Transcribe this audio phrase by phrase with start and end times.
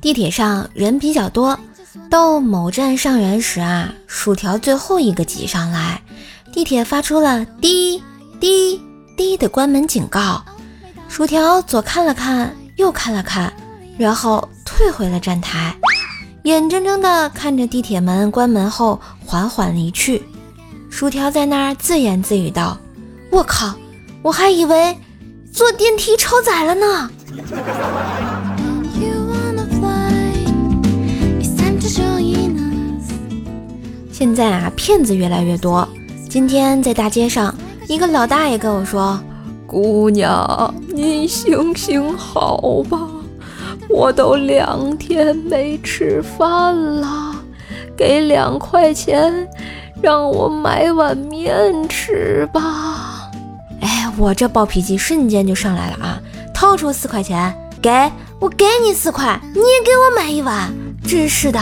[0.00, 1.58] 地铁上人比较多，
[2.08, 6.00] 到某站上人时啊，薯条最后一个挤上来，
[6.52, 8.02] 地铁发出了滴
[8.38, 8.80] 滴
[9.16, 10.42] 滴的关门警告。
[11.08, 13.52] 薯条左看了看，右看了看，
[13.98, 15.74] 然后退回了站台，
[16.44, 20.22] 眼睁睁地看着地铁门关门后缓缓离去。
[20.90, 22.78] 薯条在那儿自言自语道
[23.30, 23.74] ：“我靠，
[24.22, 24.96] 我还以为
[25.52, 27.10] 坐电梯超载了呢。”
[34.38, 35.88] 在啊，骗子越来越多。
[36.30, 37.52] 今天在大街上，
[37.88, 39.18] 一个老大爷跟我说
[39.66, 43.00] ：“姑娘，你行行好吧，
[43.90, 47.34] 我都两天没吃饭了，
[47.96, 49.48] 给两块钱，
[50.00, 53.28] 让我买碗面吃吧。”
[53.82, 56.20] 哎，我这暴脾气瞬间就上来了啊！
[56.54, 57.90] 掏出四块钱，给
[58.38, 61.58] 我给你四块，你也给我买一碗，真是的。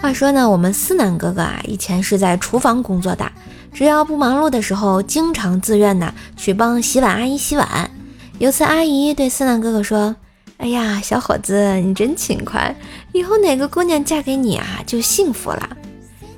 [0.00, 3.30] 话说呢，我们思南哥哥啊，以前是在厨房工作的，
[3.72, 7.90] 只要不忙碌的时候，经常自愿的去帮洗碗阿姨洗碗。
[8.38, 10.14] 有次阿姨对思南哥哥说
[10.58, 12.74] ：“哎呀，小伙子，你真勤快，
[13.12, 15.68] 以后哪个姑娘嫁给你啊，就幸福了。”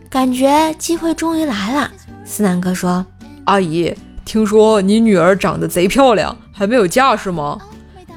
[0.08, 1.90] 感觉机会终于来了。
[2.24, 3.04] 思南哥说
[3.44, 3.94] ：“阿姨，
[4.24, 7.58] 听说你女儿长得贼漂亮，还没有嫁是吗？”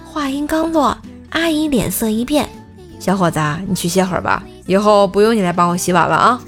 [0.09, 0.97] 话音刚落，
[1.31, 2.47] 阿姨脸色一变
[2.97, 6.41] ：“小伙子，你去歇会儿吧。”以后不用你来帮我洗碗了啊！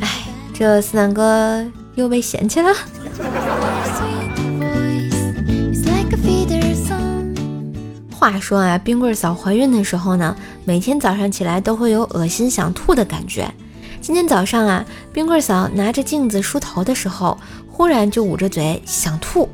[0.00, 0.08] 哎，
[0.52, 2.70] 这思南哥又被嫌弃了。
[8.10, 13.50] 话说啊，冰棍嫂怀孕的时候呢，每天早上起来都会有恶心想吐的感觉。
[14.02, 17.38] 今天早上啊，冰棍嫂拿着镜子梳头的时候，
[17.70, 19.48] 忽然就捂着嘴想吐。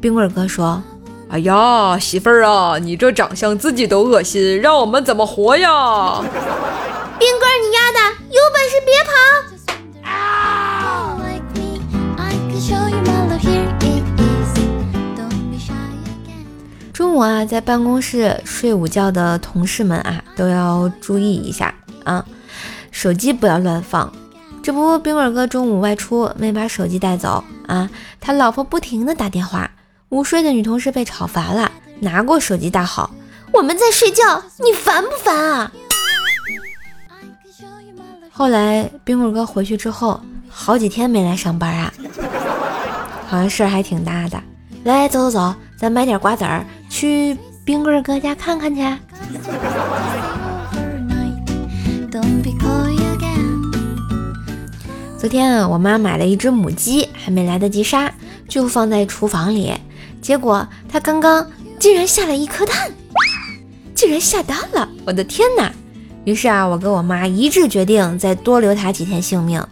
[0.00, 0.82] 冰棍哥说。
[1.30, 6.20] 哎呀，媳妇儿啊，你这长相自己都恶心，让我们怎么活呀？
[7.20, 10.10] 冰棍，你丫的，有本事别跑！
[10.10, 11.16] 啊！
[16.92, 22.26] 中午啊，在办公室睡午觉的同事们啊，都要注意一下啊，
[22.90, 24.12] 手机不要乱放。
[24.64, 27.88] 这不，冰棍哥中午外出没把手机带走啊，
[28.20, 29.70] 他老婆不停的打电话。
[30.10, 33.08] 午睡的女同事被吵烦了，拿过手机大吼
[33.54, 35.70] ：“我们在睡觉，你烦不烦啊？”
[38.32, 41.92] 后来冰棍哥回去之后，好几天没来上班啊，
[43.28, 44.42] 好像事儿还挺大的。
[44.82, 48.82] 来，走走走，咱买点瓜子儿去冰棍哥家看看去。
[55.16, 58.12] 昨天啊，我妈买了一只母鸡，还没来得及杀，
[58.48, 59.72] 就放在厨房里。
[60.20, 61.46] 结果他刚刚
[61.78, 62.90] 竟然下了一颗蛋，
[63.94, 64.88] 竟然下蛋了！
[65.04, 65.72] 我的天哪！
[66.24, 69.66] 于是啊，我跟我妈一致决定再多留他几天性命。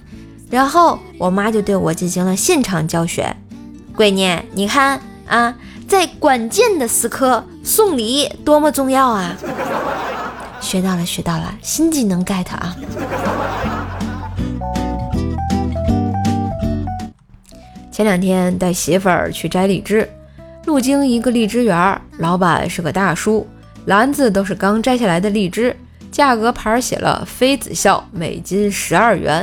[0.50, 3.36] 然后我妈就对我进行了现场教学
[3.94, 5.54] ：“闺女，你看啊，
[5.86, 9.36] 在关键的时刻送礼多么重要啊！”
[10.60, 12.74] 学到了，学到了，新技能 get 啊！
[17.92, 20.08] 前两天带媳妇儿去摘荔枝。
[20.68, 23.48] 路经一个荔枝园，老板是个大叔，
[23.86, 25.74] 篮子都是刚摘下来的荔枝，
[26.12, 29.42] 价格牌写了“妃子笑”，每斤十二元。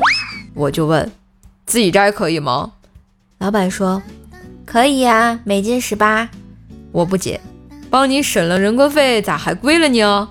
[0.53, 1.11] 我就问
[1.65, 2.73] ：“自己摘可以吗？”
[3.41, 4.03] 老板说
[4.67, 6.29] ：“可以呀，每斤十八。”
[6.93, 7.41] 我不解
[7.89, 10.29] ：“帮你省了人工费，咋还贵了呢？”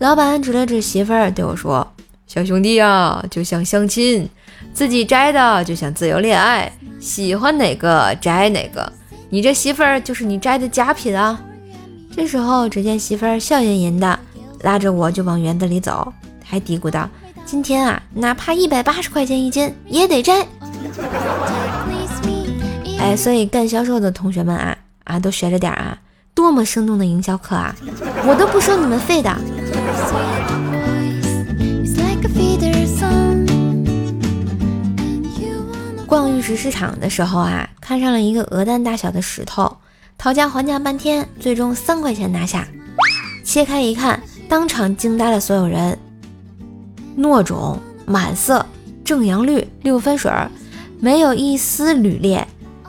[0.00, 1.86] 老板指了指媳妇儿对我说
[2.26, 4.26] ：“小兄弟啊，就像相亲，
[4.72, 8.90] 自己摘的就像自由恋爱，喜欢哪个摘哪个。”
[9.36, 11.38] 你这媳妇儿就是你摘的佳品啊！
[12.16, 14.18] 这时候，只见媳妇儿笑吟吟的
[14.62, 16.10] 拉着我就往园子里走，
[16.42, 17.06] 还嘀咕道
[17.44, 20.40] ：“今天啊，哪怕一百八十块钱一斤也得摘。”
[22.98, 24.74] 哎，所以干销售的同学们啊
[25.04, 25.98] 啊，都学着点啊！
[26.32, 27.76] 多么生动的营销课啊！
[28.26, 29.30] 我都不收你们费的。
[36.06, 39.76] 逛玉石市场的时候啊，看上了一个鹅蛋大小的石头，
[40.18, 42.66] 讨价还价半天，最终三块钱拿下。
[43.44, 45.96] 切开一看，当场惊呆了所有人。
[47.16, 48.66] 糯种、满色、
[49.04, 50.28] 正阳绿、六分水，
[50.98, 52.44] 没有一丝铝裂，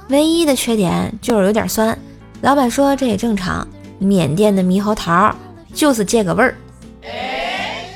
[0.09, 1.95] 唯一的缺点就是有点酸。
[2.41, 3.67] 老板说这也正常，
[3.99, 5.31] 缅甸的猕猴桃
[5.75, 6.55] 就是这个味儿。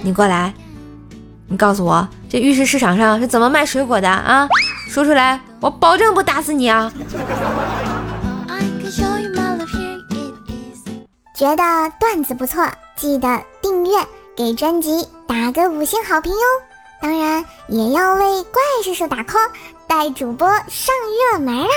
[0.03, 0.53] 你过来，
[1.47, 4.47] 你告诉我这玉石市场上是怎么卖水果的啊？
[4.91, 6.91] 说出来，我保证不打死你啊！
[11.33, 11.63] 觉得
[11.97, 12.67] 段子不错，
[12.97, 14.05] 记得订阅，
[14.35, 16.39] 给专辑打个五星好评哟！
[17.01, 19.49] 当然也要为怪兽兽打 call，
[19.87, 20.93] 带主播上
[21.31, 21.67] 热门啦！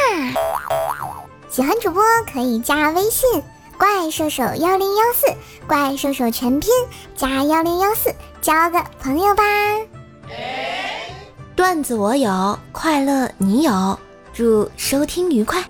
[1.48, 2.02] 喜欢主播
[2.32, 3.44] 可以加微信
[3.78, 5.32] “怪兽手幺零幺四”，
[5.68, 6.68] 怪兽手全拼
[7.14, 8.12] 加幺零幺四，
[8.42, 9.44] 交个朋友吧。
[11.56, 13.98] 段子我有，快乐你有，
[14.32, 15.62] 祝收听愉快。